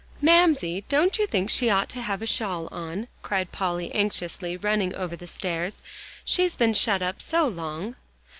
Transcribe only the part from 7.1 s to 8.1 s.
so long!"